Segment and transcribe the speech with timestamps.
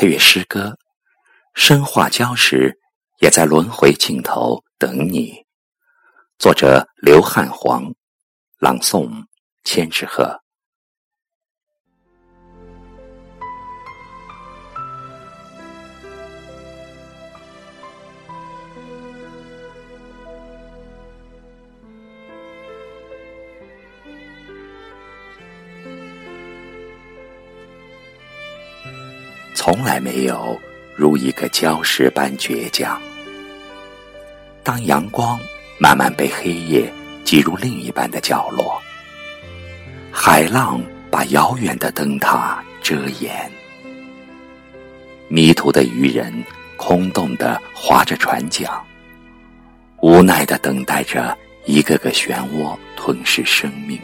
[0.00, 0.78] 配乐诗歌，
[1.52, 2.78] 生化礁石
[3.18, 5.44] 也在轮回尽头等你。
[6.38, 7.92] 作者刘汉黄，
[8.58, 9.26] 朗诵
[9.62, 10.40] 千纸鹤。
[29.62, 30.58] 从来没有
[30.96, 32.98] 如一个礁石般倔强。
[34.62, 35.38] 当阳光
[35.76, 36.90] 慢慢被黑夜
[37.24, 38.80] 挤入另一半的角落，
[40.10, 43.52] 海浪把遥远的灯塔遮掩，
[45.28, 46.32] 迷途的渔人
[46.78, 48.66] 空洞的划着船桨，
[49.98, 51.36] 无奈的等待着
[51.66, 54.00] 一个个漩涡吞噬生命。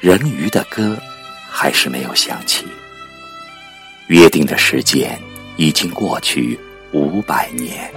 [0.00, 0.96] 人鱼的歌
[1.50, 2.64] 还是没有响起。
[4.08, 5.18] 约定的时间
[5.56, 6.56] 已经过去
[6.92, 7.92] 五百年，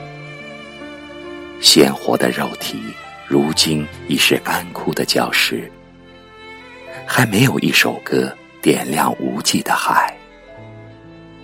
[1.61, 2.81] 鲜活的肉体
[3.27, 5.71] 如今已是干枯的礁石，
[7.05, 10.11] 还没有一首歌点亮无际的海。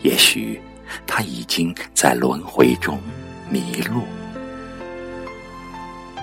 [0.01, 0.59] 也许
[1.05, 2.99] 他已经在轮回中
[3.47, 4.01] 迷路，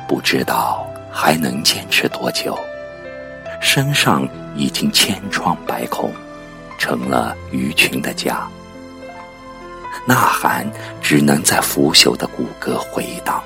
[0.09, 2.59] 不知道还能坚持多久，
[3.61, 6.13] 身上已经千疮百孔。
[6.83, 8.45] 成了鱼群的家，
[10.05, 10.69] 呐喊
[11.01, 13.41] 只能在腐朽的骨骼回荡。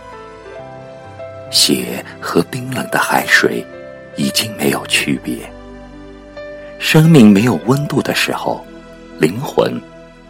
[1.51, 3.63] 血和冰冷的海水
[4.17, 5.37] 已经没有区别。
[6.79, 8.65] 生命没有温度的时候，
[9.19, 9.79] 灵魂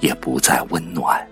[0.01, 1.25] 也不再温暖。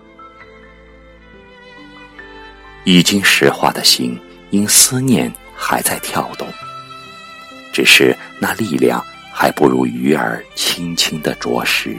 [2.85, 4.17] 已经石化的心，
[4.51, 6.47] 因思念还在跳动，
[7.73, 9.05] 只是那力量。
[9.37, 11.97] 还不如鱼儿轻轻的啄食。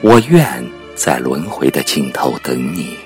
[0.00, 2.96] 我愿在轮回的尽头等你，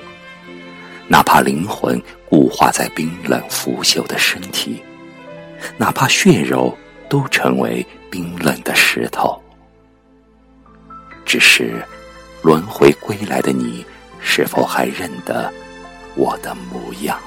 [1.08, 4.80] 哪怕灵魂固化在冰冷腐朽的身体，
[5.76, 9.42] 哪怕血肉都成为冰冷的石头。
[11.26, 11.84] 只是，
[12.42, 13.84] 轮回归来的你，
[14.20, 15.52] 是否还认得
[16.14, 17.18] 我的模样？